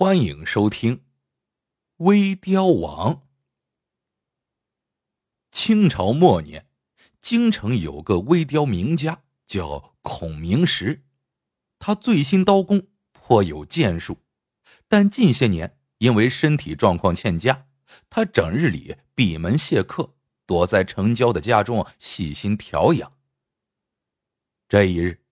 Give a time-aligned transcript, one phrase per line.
[0.00, 0.96] 欢迎收听
[1.96, 3.14] 《微雕王》。
[5.50, 6.68] 清朝末年，
[7.20, 11.04] 京城有个微雕名家，叫孔明石。
[11.80, 14.22] 他醉心刀工，颇有建树，
[14.86, 17.66] 但近些年因为身体状况欠佳，
[18.08, 20.14] 他整日里闭门谢客，
[20.46, 23.14] 躲在城郊的家中细心调养。
[24.68, 25.24] 这一日，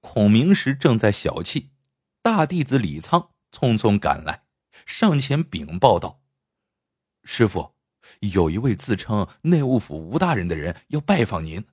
[0.00, 1.68] 孔明石正在小憩，
[2.22, 3.34] 大弟子李仓。
[3.50, 4.44] 匆匆赶来，
[4.84, 6.22] 上前禀报道
[7.24, 7.74] ：“师傅，
[8.20, 11.66] 有一位自称内务府吴大人的人要拜访您。”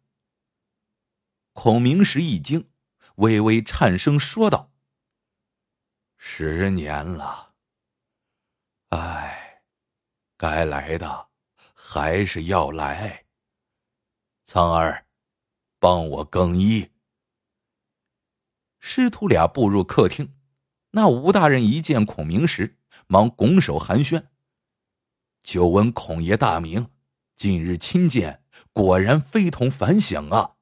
[1.53, 2.71] 孔明石一惊，
[3.15, 4.71] 微微颤声说道
[6.17, 7.53] ：“十年了，
[8.89, 9.63] 唉，
[10.37, 11.29] 该来的
[11.73, 13.25] 还是要来。
[14.45, 15.05] 苍儿，
[15.79, 16.91] 帮我更衣。”
[18.79, 20.35] 师徒俩步入客厅。
[20.95, 24.27] 那吴大人一见孔明时，忙拱手寒暄。
[25.41, 26.91] 久闻孔爷大名，
[27.35, 30.57] 近日亲见，果然非同凡响啊！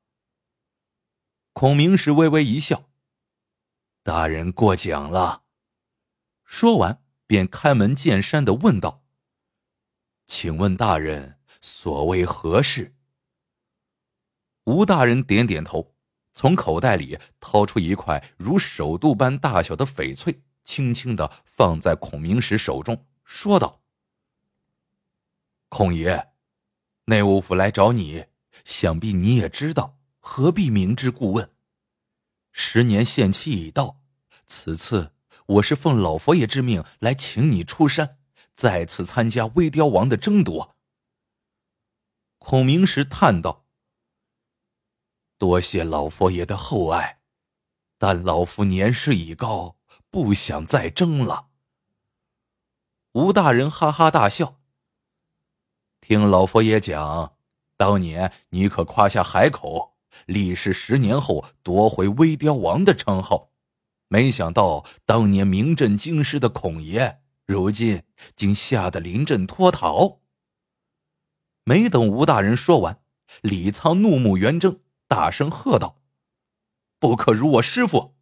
[1.52, 2.90] 孔明时微微一笑
[4.04, 5.44] ：“大人过奖了。”
[6.46, 9.04] 说完，便开门见山的问道
[10.28, 12.96] ：“请问大人所谓何事？”
[14.64, 15.94] 吴大人点点头。
[16.34, 23.82] 从口袋里掏出一块如手肚般大小的翡翠，轻轻的放在孔明石手中，说道
[25.68, 26.32] ：“孔爷，
[27.06, 28.26] 内务府来找你，
[28.64, 31.52] 想必你也知道，何必明知故问？
[32.52, 34.02] 十年限期已到，
[34.48, 35.14] 此次
[35.46, 38.18] 我是奉老佛爷之命来请你出山，
[38.54, 40.76] 再次参加微雕王的争夺。”
[42.40, 43.61] 孔明石叹道。
[45.42, 47.18] 多谢老佛爷的厚爱，
[47.98, 49.76] 但老夫年事已高，
[50.12, 51.48] 不想再争了。
[53.14, 54.60] 吴大人哈哈大笑。
[56.00, 57.34] 听老佛爷讲，
[57.76, 59.96] 当年你可夸下海口，
[60.28, 63.50] 立誓十年后夺回微雕王的称号。
[64.10, 68.04] 没想到当年名震京师的孔爷，如今
[68.36, 70.20] 竟吓得临阵脱逃。
[71.64, 73.02] 没等吴大人说完，
[73.42, 74.80] 李仓怒目圆睁。
[75.12, 76.02] 大声喝道
[76.98, 78.16] ：“不可辱我师傅！”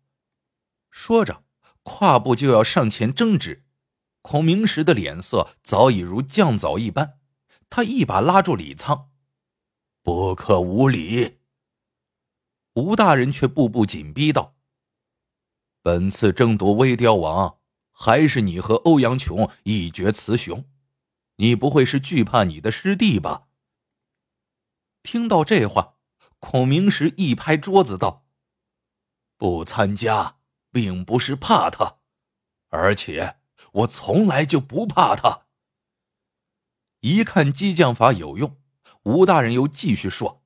[0.89, 1.43] 说着，
[1.83, 3.63] 跨步就要上前争执。
[4.23, 7.19] 孔明石的脸色早已如酱枣一般，
[7.69, 9.11] 他一把拉住李仓
[10.01, 11.37] ：“不可无礼！”
[12.73, 14.55] 吴大人却步步紧逼道
[15.83, 17.59] ：“本次争夺微雕王，
[17.91, 20.67] 还是你和欧阳琼一决雌雄？
[21.35, 23.47] 你不会是惧怕你的师弟吧？”
[25.03, 25.98] 听到这话。
[26.39, 28.25] 孔明石一拍桌子道
[29.37, 30.37] ：“不参加，
[30.71, 31.97] 并不是怕他，
[32.69, 33.39] 而且
[33.73, 35.47] 我从来就不怕他。”
[37.01, 38.57] 一看激将法有用，
[39.03, 40.43] 吴大人又继续说：“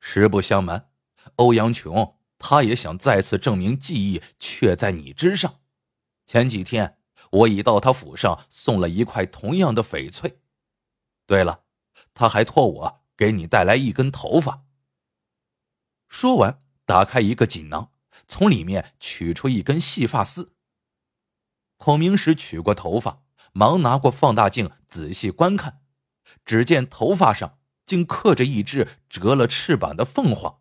[0.00, 0.90] 实不相瞒，
[1.36, 5.60] 欧阳琼他也想再次证明技艺却在你之上。
[6.26, 6.98] 前几天
[7.30, 10.40] 我已到他府上送了一块同样的翡翠。
[11.26, 11.64] 对了，
[12.12, 14.64] 他还托我给你带来一根头发。”
[16.12, 17.90] 说完，打开一个锦囊，
[18.28, 20.54] 从里面取出一根细发丝。
[21.78, 25.80] 孔明石取过头发，忙拿过放大镜仔细观看，
[26.44, 30.60] 只见头发上竟刻着一只折了翅膀的凤凰。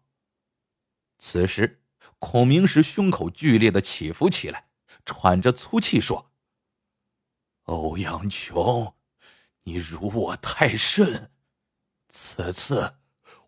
[1.20, 1.84] 此时，
[2.18, 4.70] 孔明石胸口剧烈的起伏起来，
[5.06, 6.32] 喘着粗气说
[7.64, 8.96] ：“欧阳琼，
[9.64, 11.30] 你辱我太甚，
[12.08, 12.96] 此次。”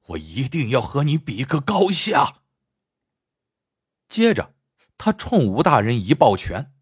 [0.07, 2.43] 我一定要和你比个高下。
[4.09, 4.53] 接着，
[4.97, 6.73] 他冲吴大人一抱拳：“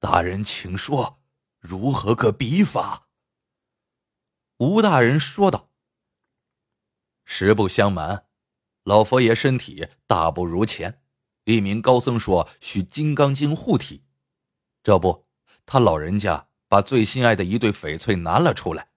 [0.00, 1.22] 大人，请说，
[1.58, 3.08] 如何个比法？”
[4.58, 5.70] 吴大人说道
[7.24, 8.26] ：“实不相瞒，
[8.84, 11.02] 老佛爷身体大不如前，
[11.44, 14.04] 一名高僧说需金刚经护体，
[14.82, 15.26] 这不，
[15.66, 18.90] 他老人家把最心爱的一对翡翠拿了出来。”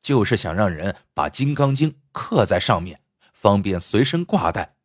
[0.00, 3.02] 就是想让人把《金刚经》刻在上面，
[3.32, 4.76] 方便随身挂带。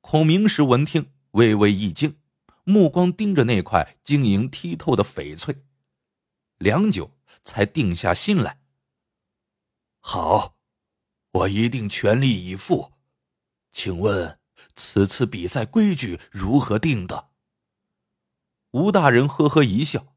[0.00, 2.18] 孔明石闻听，微微一惊，
[2.64, 5.64] 目光盯着那块晶莹剔透的翡翠，
[6.58, 8.60] 良久才定下心来。
[10.00, 10.56] 好，
[11.30, 12.92] 我一定全力以赴。
[13.72, 14.38] 请问
[14.76, 17.30] 此次比赛规矩如何定的？
[18.70, 20.14] 吴大人呵呵一笑：“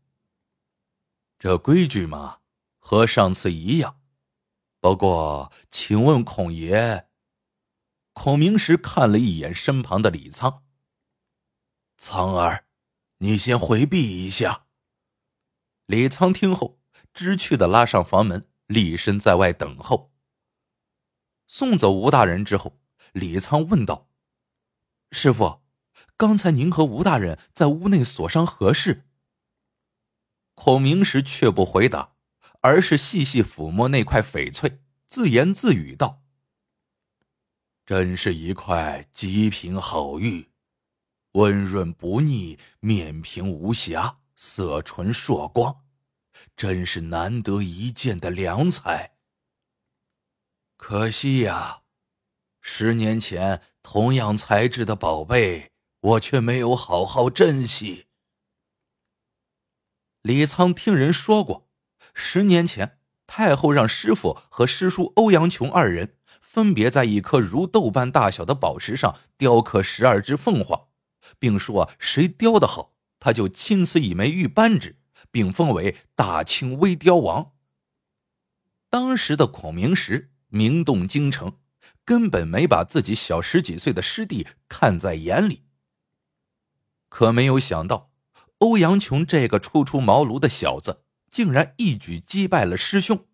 [1.40, 2.40] 这规矩嘛。”
[2.88, 4.00] 和上次一样，
[4.80, 7.10] 不过，请问孔爷，
[8.14, 10.64] 孔明石看了一眼身旁的李仓，
[11.98, 12.66] 苍儿，
[13.18, 14.68] 你先回避一下。
[15.86, 16.80] 李仓听后，
[17.14, 20.14] 知趣的拉上房门，立身在外等候。
[21.46, 22.80] 送走吴大人之后，
[23.12, 24.08] 李仓问道
[25.12, 25.62] ：“师傅，
[26.16, 29.10] 刚才您和吴大人在屋内所商何事？”
[30.56, 32.14] 孔明石却不回答，
[32.62, 36.24] 而是细细抚摸那块翡翠，自言自语道
[37.86, 40.50] ：“真是一块极品好玉，
[41.34, 45.84] 温润不腻，面平无瑕，色纯硕光，
[46.56, 49.18] 真是难得一见的良材。
[50.76, 51.84] 可惜呀，
[52.62, 55.72] 十年前同样材质的宝贝，
[56.02, 58.08] 我却没有好好珍惜。”
[60.22, 61.67] 李仓听人说过，
[62.20, 62.98] 十年前
[63.28, 70.88] 太后让师傅和师叔欧阳琼二人分别在一颗如豆般大小的宝石上雕刻十二只凤凰，
[71.38, 74.98] 并说谁雕的好，他就亲赐一枚玉扳指，
[75.30, 77.52] 并封为大清微雕王。
[78.90, 81.58] 当时的孔明石名动京城，
[82.04, 85.66] 根本没把自己小十几岁的师弟看在眼里，
[87.10, 88.12] 可没有想到。
[88.60, 91.04] 欧阳琼这个初出茅庐的小子，
[91.38, 93.28] 竟然一举击败了师兄。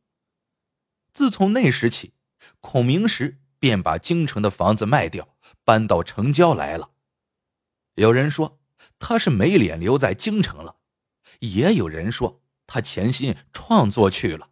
[1.13, 2.15] 自从那时起，
[2.59, 6.91] 孔明石便把京城的房子卖掉，搬到城郊来了。
[7.93, 8.59] 有人说
[8.99, 10.75] 他是没脸留在京城了，
[11.39, 14.49] 也有人说他潜心创作去了。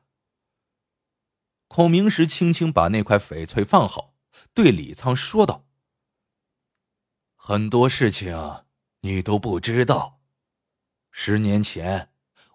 [1.67, 4.15] 孔明石轻轻把那块翡翠放好，
[4.53, 5.67] 对李仓说道
[7.35, 8.63] ：“很多事情
[9.01, 10.21] 你都不知道。”
[11.11, 12.10] 十年前，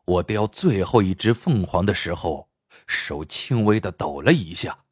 [0.06, 2.48] 我雕最后一只凤凰的时候，
[2.86, 4.84] 手轻微的抖了一下，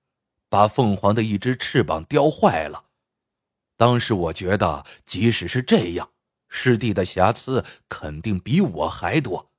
[0.49, 2.87] 把凤凰的一只翅膀雕坏了。
[3.77, 6.11] 当时我觉得，即使是这样，
[6.49, 9.53] 师弟的瑕疵肯定比我还多。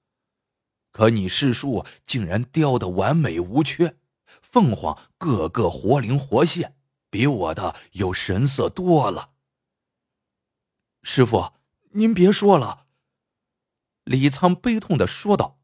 [0.92, 3.98] 可你师叔竟然雕的完美无缺，
[4.42, 6.76] 凤凰个个活灵活现，
[7.10, 9.32] 比我的有神色多了。
[11.04, 11.54] 师傅，
[11.92, 12.85] 您别说了。
[14.06, 15.60] 李仓悲痛的说道：“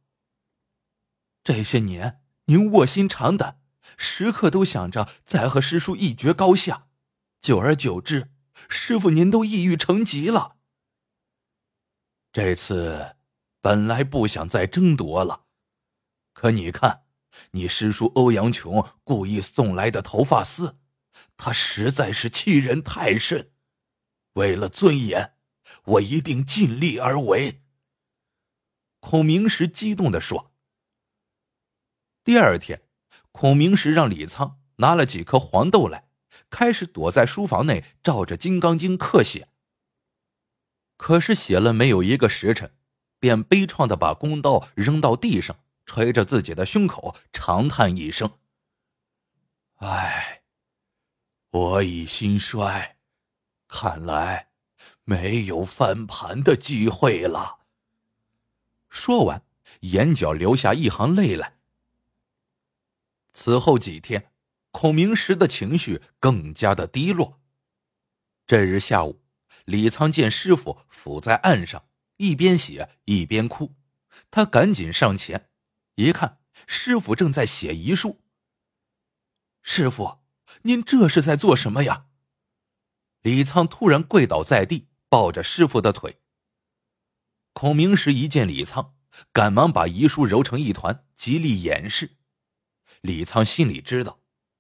[1.44, 3.62] 这些年，您卧薪尝胆，
[3.98, 6.88] 时刻都想着再和师叔一决高下，
[7.40, 8.32] 久而久之，
[8.68, 10.58] 师傅您都抑郁成疾了。
[12.34, 13.16] 这次
[13.62, 15.46] 本来不想再争夺了，
[16.34, 17.04] 可你看，
[17.52, 20.80] 你师叔欧阳琼故意送来的头发丝，
[21.38, 23.52] 他实在是欺人太甚。
[24.34, 25.36] 为了尊严，
[25.84, 27.61] 我一定尽力而为。”
[29.02, 30.54] 孔明石激动的说
[32.24, 32.84] ：“第二天，
[33.32, 36.08] 孔明石让李仓拿了几颗黄豆来，
[36.52, 39.50] 开始躲在书房内照着《金刚经》刻写。
[40.98, 42.76] 可是写了没有一个时辰，
[43.20, 48.38] 便悲怆的把弓刀扔到地上，捶着自己的胸口，长叹一声
[49.82, 50.44] ：‘唉，
[51.50, 52.98] 我已心衰，
[53.68, 54.50] 看来
[55.04, 57.58] 没有翻盘的机会了。’”
[58.92, 59.44] 说完，
[59.80, 61.58] 眼角流下一行泪来。
[63.34, 64.32] 此后几天，
[64.72, 67.42] 孔明石的情绪更加的低落。
[68.46, 69.24] 这日下午，
[69.66, 71.86] 李仓见师傅伏在岸上，
[72.18, 73.74] 一边写一边哭，
[74.30, 75.50] 他赶紧上前，
[75.96, 78.22] 一看，师傅正在写遗书。
[79.64, 80.20] 师傅，
[80.64, 82.08] 您这是在做什么呀？
[83.22, 86.21] 李仓突然跪倒在地，抱着师傅的腿。
[87.54, 88.96] 孔明石一见李仓，
[89.32, 92.18] 赶忙把遗书揉成一团，极力掩饰。
[93.02, 94.20] 李仓心里知道，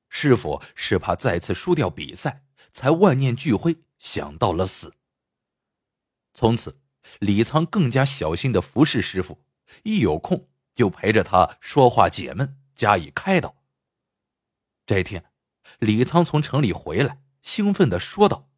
[0.09, 4.93] 师傅是怕再次输掉比赛，才万念俱灰，想到了死。
[6.33, 6.81] 从此，
[7.19, 9.43] 李仓更加小心的服侍师傅，
[9.83, 13.55] 一有空就陪着他说话解闷，加以开导。
[14.85, 15.31] 这天，
[15.79, 18.49] 李仓从城里回来，兴奋的说道：“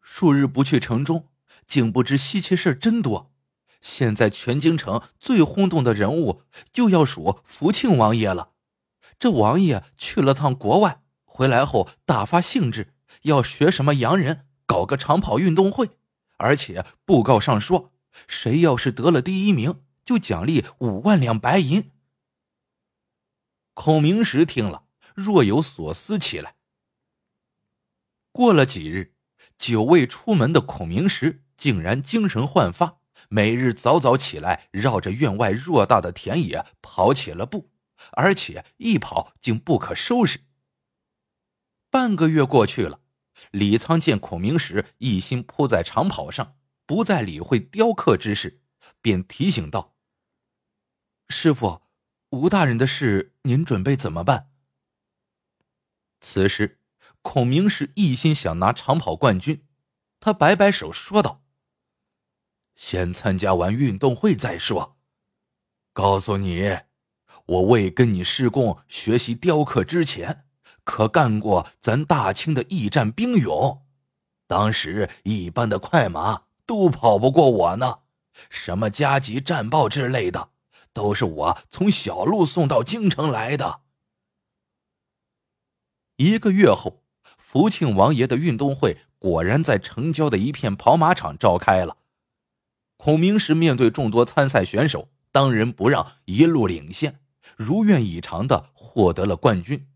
[0.00, 1.28] 数日不去城中。”
[1.68, 3.30] 竟不知稀奇事真多，
[3.80, 8.54] 现在全京城最轰动的人物就要数福庆王爷了。
[9.18, 15.90] 这王爷去了趟国外，回来后大发兴致，要学什么洋人搞个长跑运动会，
[16.38, 17.92] 而且布告上说，
[18.26, 21.92] 谁要是得了第一名，就奖励五万两白银。
[23.74, 24.84] 孔明石听了，
[25.14, 26.56] 若有所思起来。
[28.32, 29.14] 过了几日，
[29.58, 31.44] 久未出门的孔明石。
[31.58, 37.70] 竟然精神焕发，每日早早起来，绕着院外偌大的田野跑起了步，
[38.12, 40.40] 而且一跑竟不可收拾。
[41.90, 43.00] 半个月过去了，
[43.50, 48.62] 李仓见孔明石一心扑在长跑上，不再理会雕刻之事，
[49.00, 49.96] 便提醒道
[51.28, 51.82] ：“师傅，
[52.30, 54.50] 吴大人的事，您准备怎么办？”
[56.20, 56.80] 此时，
[57.22, 59.66] 孔明是一心想拿长跑冠军，
[60.20, 61.42] 他摆摆手说道
[62.78, 64.96] ：“先参加完运动会再说。
[65.92, 66.78] 告诉你，
[67.44, 70.46] 我未跟你师公学习雕刻之前。”
[70.84, 73.82] 可干过咱大清的驿站兵勇，
[74.46, 77.98] 当时一般的快马都跑不过我呢。
[78.48, 80.48] 什么加急战报之类的，
[80.94, 83.82] 都是我从小路送到京城来的。
[86.16, 87.02] 一个月后，
[87.36, 91.97] 福庆王爷的运动会果然在城郊的一片跑马场召开了。
[92.98, 97.20] 孔明石面对众多参赛选手，当仁不让，一路领先，
[97.56, 99.88] 如愿以偿的获得了冠军。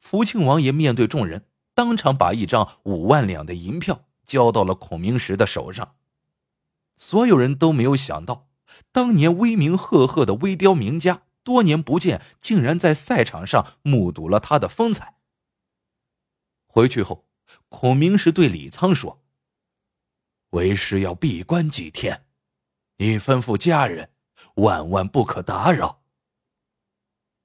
[0.00, 5.94] 福庆王爷面对众人，当场把一张五万两的银票交到了孔明石的手上。
[6.96, 8.48] 所有人都没有想到，
[8.90, 15.14] 当年威名赫赫的微雕名家，多年不见，竟然在赛场上目睹了他的风采。
[16.66, 17.28] 回去后，
[17.68, 19.22] 孔明石对李沧说
[20.50, 22.26] ：“为师要闭关几天，
[22.96, 24.10] 你吩咐家人，
[24.56, 26.02] 万万不可打扰。”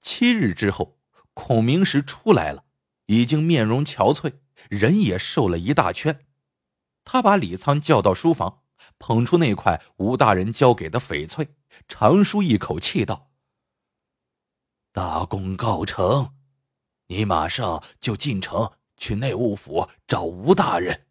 [0.02, 0.96] 七日之后。
[1.38, 2.64] 孔明石出来了，
[3.08, 4.36] 已经面容憔悴，
[4.70, 6.26] 人也瘦了一大圈。
[7.04, 8.64] 他把李仓叫到书房，
[9.00, 11.54] 捧出那块吴大人交给的翡翠，
[11.90, 13.32] 长舒一口气道
[14.94, 16.34] ：“大功告成，
[17.08, 21.05] 你马上就进城去内务府找吴大人。”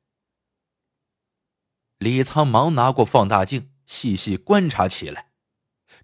[2.04, 5.30] 李沧忙拿过放大镜，细细观察起来，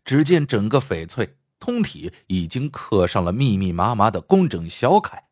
[0.02, 1.36] 只见整个翡翠。
[1.58, 5.28] 通体已经刻上了密密麻麻的工整小楷，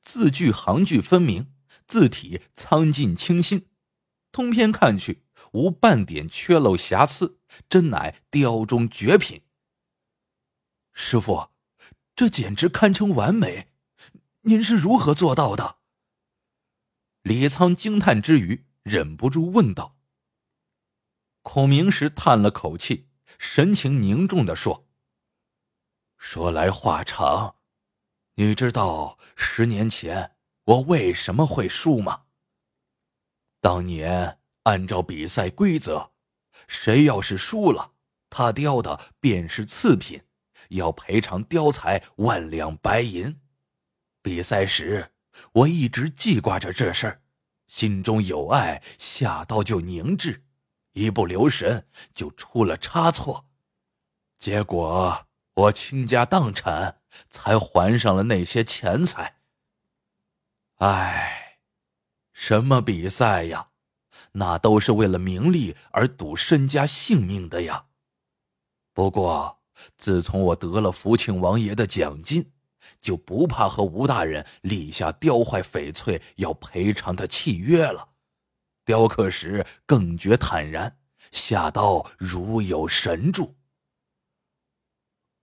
[0.00, 1.52] 字句行距分明，
[1.86, 3.66] 字体苍劲清新，
[4.32, 9.42] 通篇看去无半点缺漏瑕疵，真乃雕中绝品。
[10.94, 11.50] 师傅，
[12.14, 13.68] 这简直堪称完美，
[14.44, 15.76] 您是如何做到的？
[17.20, 19.95] 李沧惊叹之余，忍不住问道。
[21.48, 23.06] 孔明石叹了口气，
[23.38, 24.88] 神情凝重的说。
[26.18, 27.54] 说来话长，
[28.34, 30.32] 你知道十年前
[30.64, 32.24] 我为什么会输吗？
[33.60, 36.10] 当年按照比赛规则，
[36.66, 37.92] 谁要是输了，
[38.28, 40.20] 他雕的便是次品，
[40.70, 43.40] 要赔偿雕材万两白银。
[44.20, 45.12] 比赛时，
[45.52, 47.22] 我一直记挂着这事儿，
[47.68, 50.42] 心中有爱，下刀就凝滞，
[50.96, 53.46] 一不留神就出了差错，
[54.38, 55.26] 结果。
[55.56, 57.00] 我倾家荡产
[57.30, 59.36] 才还上了那些钱财。
[60.76, 61.60] 唉，
[62.34, 63.68] 什么比赛呀？
[64.32, 67.86] 那都是为了名利而赌身家性命的呀。
[68.92, 69.62] 不过，
[69.96, 72.52] 自从我得了福庆王爷的奖金，
[73.00, 78.10] 就不怕和吴大人立下雕坏翡翠要赔偿的契约了。
[78.86, 80.96] 雕刻时更觉坦然，
[81.32, 83.56] 下刀如有神助。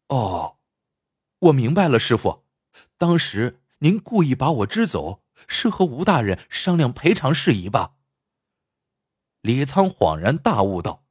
[0.08, 0.60] 哦，
[1.40, 2.46] 我明白了，师傅，
[2.98, 7.98] 当时您故意把我支走，是和吴大人商量赔偿事宜吧？
[9.42, 11.04] 李沧恍然大悟道：“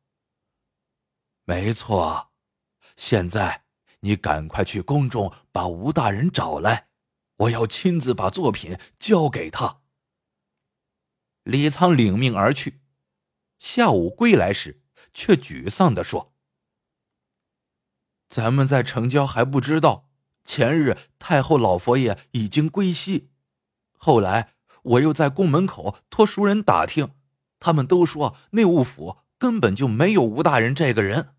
[1.45, 2.33] 没错，
[2.97, 3.65] 现在
[4.01, 6.89] 你赶快去宫中把吴大人找来，
[7.37, 9.81] 我要亲自把作品交给他。”
[11.45, 12.81] 李沧领命而去，
[13.59, 14.83] 下午归来时，
[15.13, 16.33] 却沮丧的说。
[18.29, 20.09] 咱们在城郊还不知道，
[20.45, 23.31] 前日太后老佛爷已经归西。
[23.99, 27.15] 后来我又在宫门口托熟人打听，
[27.59, 31.35] 他们都说内务府根本就没有吴大人这个人。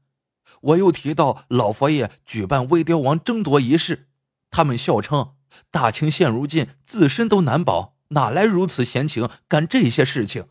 [0.61, 4.09] 我又提到老佛爷举办微雕王争夺仪式，
[4.49, 5.35] 他们笑称
[5.71, 10.47] 大清现如今自身都难保，哪来如此闲情干这些事情？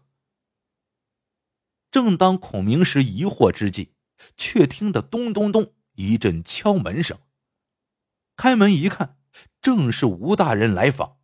[1.90, 3.94] 正当孔明时疑惑之际，
[4.36, 5.74] 却听得咚咚咚。
[5.94, 7.18] 一阵敲门声。
[8.34, 9.18] 开门一看，
[9.60, 11.18] 正是吴大人来访。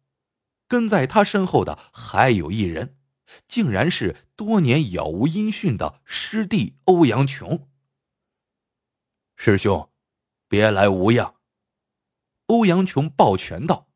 [0.67, 2.99] 跟在他身后的还有一人，
[3.47, 7.67] 竟然是多年杳无音讯的师弟欧阳琼。
[9.37, 9.91] 师兄，
[10.47, 11.37] 别来无恙。
[12.47, 13.88] 欧阳琼抱拳道。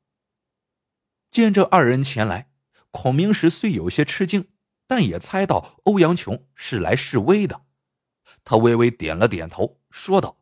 [1.32, 2.50] 见这二人前来，
[2.90, 4.48] 孔明石虽有些吃惊，
[4.86, 7.62] 但也猜到欧阳琼是来示威的。
[8.44, 10.36] 他微微点了点头，说道。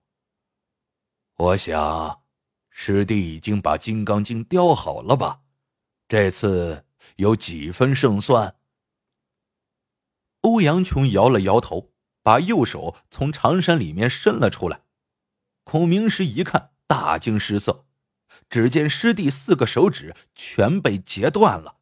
[1.37, 2.23] 我想，
[2.69, 5.43] 师弟已经把《金刚经》雕好了吧？
[6.09, 6.85] 这次
[7.17, 8.57] 有几分胜算？
[10.41, 11.93] 欧阳琼摇了摇头，
[12.23, 14.83] 把右手从长衫里面伸了出来。
[15.63, 17.87] 孔明石一看，大惊失色，
[18.49, 21.77] 只见师弟四个手指全被截断了。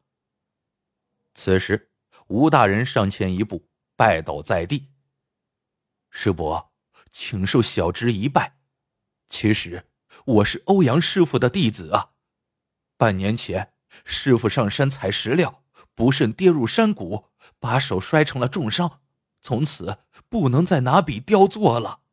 [1.33, 1.91] 此时，
[2.27, 4.89] 吴大人上前一步，拜倒在地
[6.11, 6.71] ：“师伯，
[7.09, 8.57] 请受小侄一拜。
[9.29, 9.85] 其实
[10.25, 12.11] 我是欧阳师傅的弟子啊。
[12.97, 13.73] 半年前，
[14.03, 15.63] 师傅上山采石料。”
[15.95, 17.25] 不慎跌入山谷，
[17.59, 19.01] 把手摔成了重伤，
[19.41, 19.97] 从此
[20.29, 22.03] 不能再拿笔雕作了。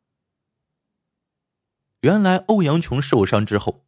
[2.00, 3.85] 原来欧阳琼受伤之后，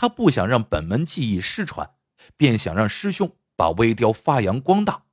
[0.00, 1.90] 他不想让本门技艺失传，
[2.34, 5.04] 便想让师兄把微雕发扬光大。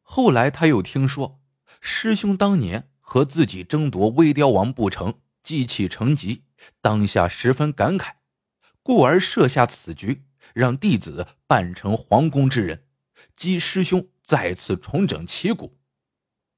[0.00, 1.42] 后来他又听说
[1.78, 6.44] 师兄当年和自己争夺微雕王不成，积气成疾，
[6.80, 8.12] 当下十分感慨，
[8.82, 12.86] 故而设下此局，让弟子扮成皇宫之人。
[13.36, 15.76] 激师兄再次重整旗鼓，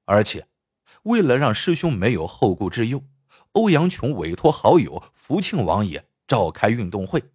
[0.04, 0.46] 而且
[1.02, 3.02] 为了让师兄没有后顾之忧，
[3.54, 7.32] 欧阳琼委托好友福庆王爷召开运动会，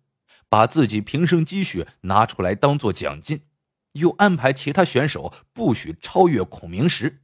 [0.48, 3.46] 把自己平生积蓄拿出来当做奖金，
[3.92, 7.22] 又安排其他选手不许超越孔明石。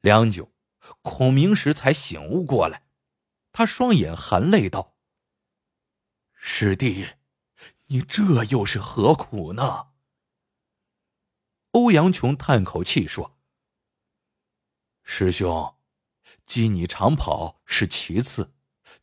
[0.00, 0.52] 良久，
[1.00, 2.88] 孔明石才醒悟过来，
[3.52, 4.96] 他双眼含泪道
[6.34, 7.06] ：“师弟，
[7.86, 9.90] 你这又是何苦呢？”
[11.70, 13.38] 欧阳琼叹口气说
[15.04, 15.76] ：“师兄，
[16.44, 18.54] 激你长跑是其次，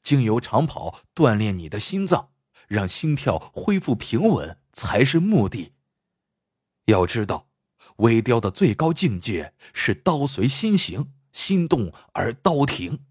[0.02, 2.30] 经由长跑锻炼你的心脏，
[2.68, 5.74] 让心跳恢复平稳才是目的。
[6.86, 7.50] 要知道，
[7.98, 13.06] 微雕的最高境界是刀随心行，心动而刀停，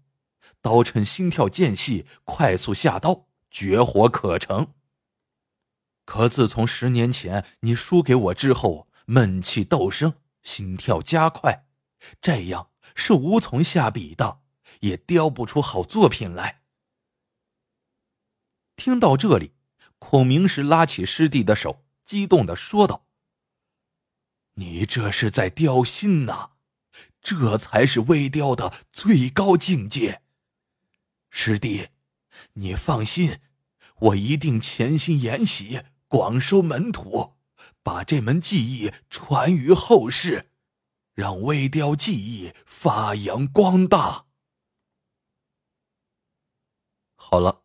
[0.61, 4.73] 刀趁心跳间隙快速下刀，绝活可成。
[6.05, 11.67] 可自从十年前你输给我之后。”闷气斗生，心跳加快，
[12.19, 14.39] 这样是无从下笔的，
[14.79, 16.63] 也雕不出好作品来。
[18.75, 19.53] 听到这里，
[19.99, 23.05] 孔明石拉起师弟的手，激动的说道
[24.55, 26.51] ：“你这是在雕心呐，
[27.21, 30.21] 这才是微雕的最高境界。
[31.29, 31.89] 师弟，
[32.53, 33.39] 你放心，
[33.97, 37.33] 我一定潜心研习，广收门徒。”
[37.81, 40.51] 把这门技艺传于后世，
[41.13, 44.25] 让微雕技艺发扬光大。
[47.15, 47.64] 好了，